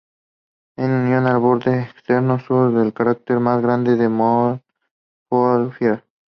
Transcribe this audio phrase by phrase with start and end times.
[0.77, 6.03] Está unido al borde externo sur del cráter más grande Montgolfier.